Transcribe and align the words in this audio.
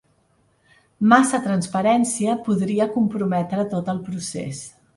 Massa 1.11 1.41
transparència 1.43 2.35
podria 2.49 2.89
comprometre 2.97 3.69
tot 3.77 3.95
el 3.97 4.05
procés. 4.11 4.67